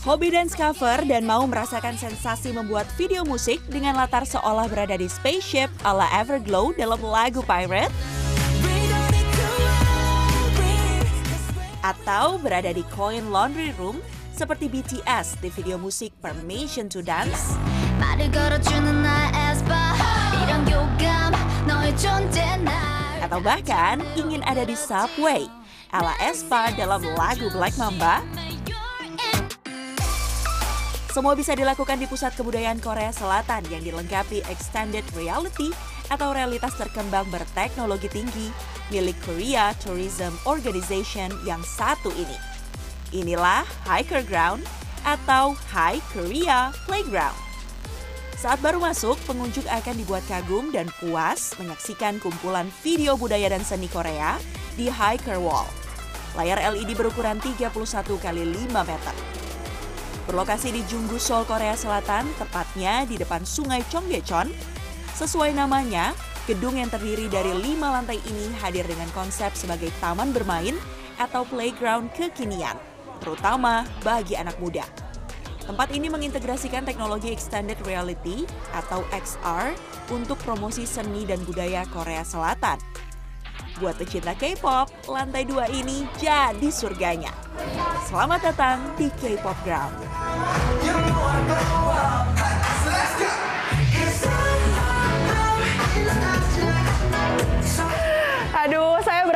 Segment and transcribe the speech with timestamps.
[0.00, 5.04] Hobi dance cover dan mau merasakan sensasi membuat video musik dengan latar seolah berada di
[5.04, 7.92] spaceship ala Everglow dalam lagu Pirate?
[11.84, 14.00] Atau berada di coin laundry room
[14.32, 17.60] seperti BTS di video musik Permission to Dance?
[23.20, 25.44] Atau bahkan ingin ada di subway
[25.92, 28.39] ala Espa dalam lagu Black Mamba?
[31.10, 35.74] Semua bisa dilakukan di Pusat Kebudayaan Korea Selatan yang dilengkapi extended reality
[36.06, 38.54] atau realitas terkembang berteknologi tinggi
[38.94, 42.38] milik Korea Tourism Organization yang satu ini.
[43.10, 44.62] Inilah Hiker Ground
[45.02, 47.34] atau High Korea Playground.
[48.38, 53.90] Saat baru masuk, pengunjung akan dibuat kagum dan puas menyaksikan kumpulan video budaya dan seni
[53.90, 54.38] Korea
[54.78, 55.66] di Hiker Wall.
[56.38, 59.16] Layar LED berukuran 31 x 5 meter.
[60.30, 64.46] Berlokasi di Junggu Seoul, Korea Selatan, tepatnya di depan Sungai Chongdaecheon.
[65.18, 66.14] Sesuai namanya,
[66.46, 70.78] gedung yang terdiri dari lima lantai ini hadir dengan konsep sebagai taman bermain
[71.18, 72.78] atau playground kekinian,
[73.18, 74.86] terutama bagi anak muda.
[75.66, 79.74] Tempat ini mengintegrasikan teknologi extended reality atau XR
[80.14, 82.78] untuk promosi seni dan budaya Korea Selatan.
[83.82, 87.34] Buat pecinta K-pop, lantai dua ini jadi surganya.
[88.06, 90.09] Selamat datang di K-pop Ground.
[90.84, 92.38] You know I blow up.
[92.84, 94.49] So let's go.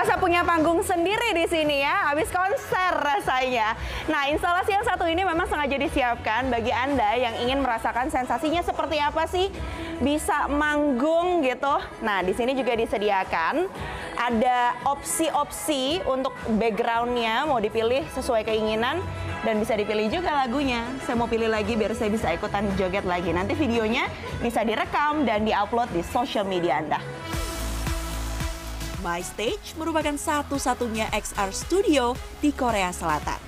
[0.00, 3.76] Berasa punya panggung sendiri di sini ya, habis konser rasanya.
[4.08, 8.96] Nah, instalasi yang satu ini memang sengaja disiapkan bagi Anda yang ingin merasakan sensasinya seperti
[8.96, 9.52] apa sih
[10.00, 11.76] bisa manggung gitu.
[12.00, 13.68] Nah, di sini juga disediakan
[14.16, 19.04] ada opsi-opsi untuk backgroundnya mau dipilih sesuai keinginan
[19.44, 20.80] dan bisa dipilih juga lagunya.
[21.04, 23.36] Saya mau pilih lagi biar saya bisa ikutan joget lagi.
[23.36, 24.08] Nanti videonya
[24.40, 27.04] bisa direkam dan diupload di social media Anda.
[29.00, 33.40] My Stage merupakan satu-satunya XR studio di Korea Selatan.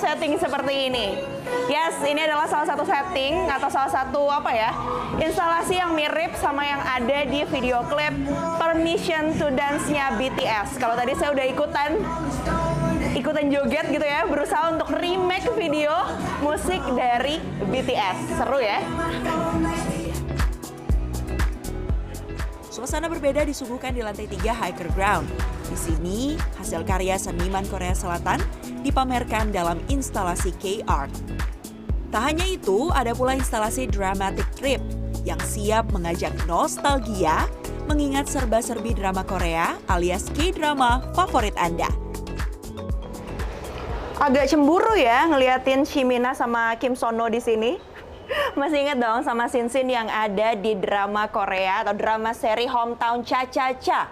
[0.00, 1.39] Setting seperti ini.
[1.70, 4.70] Yes, ini adalah salah satu setting atau salah satu apa ya
[5.18, 8.14] instalasi yang mirip sama yang ada di video klip
[8.58, 10.78] Permission to Dance-nya BTS.
[10.78, 11.90] Kalau tadi saya udah ikutan
[13.14, 15.90] ikutan joget gitu ya, berusaha untuk remake video
[16.40, 18.38] musik dari BTS.
[18.38, 18.78] Seru ya?
[22.80, 25.28] Suasana berbeda disuguhkan di lantai 3 Hiker Ground.
[25.68, 28.40] Di sini, hasil karya seniman Korea Selatan
[28.80, 31.12] dipamerkan dalam instalasi K-Art.
[32.08, 34.80] Tak hanya itu, ada pula instalasi Dramatic Trip
[35.28, 37.44] yang siap mengajak nostalgia
[37.84, 41.92] mengingat serba-serbi drama Korea alias K-drama favorit Anda.
[44.16, 47.89] Agak cemburu ya ngeliatin Shimina sama Kim Sono di sini.
[48.60, 54.10] Masih inget dong sama scene-scene yang ada di drama Korea atau drama seri Hometown Cha-Cha-Cha.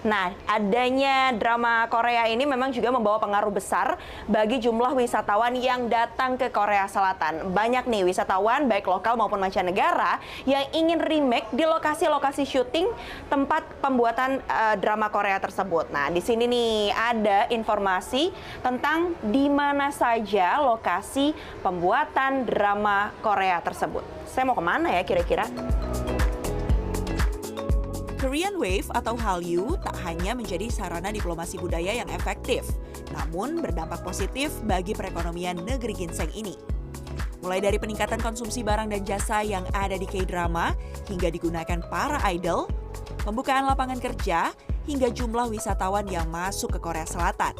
[0.00, 6.40] Nah, adanya drama Korea ini memang juga membawa pengaruh besar bagi jumlah wisatawan yang datang
[6.40, 7.52] ke Korea Selatan.
[7.52, 10.16] Banyak nih wisatawan baik lokal maupun mancanegara
[10.48, 12.88] yang ingin remake di lokasi-lokasi syuting
[13.28, 15.92] tempat pembuatan uh, drama Korea tersebut.
[15.92, 18.32] Nah, di sini nih ada informasi
[18.64, 24.04] tentang di mana saja lokasi pembuatan drama Korea tersebut.
[24.24, 25.44] Saya mau ke mana ya kira-kira?
[28.20, 32.68] Korean Wave atau Hallyu tak hanya menjadi sarana diplomasi budaya yang efektif,
[33.16, 36.52] namun berdampak positif bagi perekonomian negeri ginseng ini.
[37.40, 40.76] Mulai dari peningkatan konsumsi barang dan jasa yang ada di K-drama
[41.08, 42.68] hingga digunakan para idol,
[43.24, 44.52] pembukaan lapangan kerja
[44.84, 47.56] hingga jumlah wisatawan yang masuk ke Korea Selatan.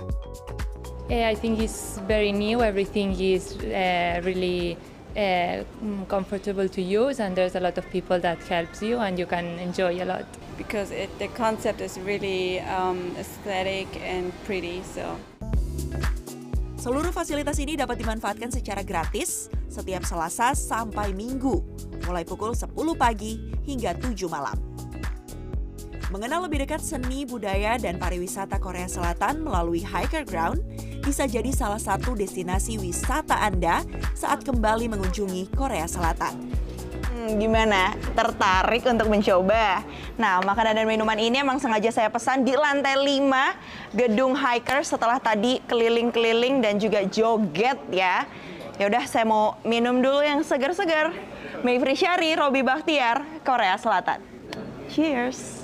[1.08, 2.60] Yeah, I think it's very new.
[2.60, 4.76] Everything is uh, really
[5.16, 5.64] uh,
[6.08, 9.58] comfortable to use, and there's a lot of people that helps you, and you can
[9.58, 10.26] enjoy a lot.
[10.60, 14.84] because it, the concept is really um, aesthetic and pretty.
[14.84, 15.16] So.
[16.76, 21.64] Seluruh fasilitas ini dapat dimanfaatkan secara gratis setiap Selasa sampai Minggu,
[22.04, 24.56] mulai pukul 10 pagi hingga 7 malam.
[26.10, 30.60] Mengenal lebih dekat seni, budaya, dan pariwisata Korea Selatan melalui Hiker Ground
[31.10, 33.82] bisa jadi salah satu destinasi wisata Anda
[34.14, 36.38] saat kembali mengunjungi Korea Selatan.
[37.10, 37.98] Hmm, Gimana?
[38.14, 39.82] Tertarik untuk mencoba?
[40.14, 43.26] Nah, makanan dan minuman ini emang sengaja saya pesan di lantai 5
[43.90, 48.22] gedung hiker setelah tadi keliling-keliling dan juga joget ya.
[48.78, 51.10] Ya udah saya mau minum dulu yang segar-segar.
[51.66, 54.22] Mayfri Syari, Robi Bakhtiar, Korea Selatan.
[54.86, 55.59] Cheers.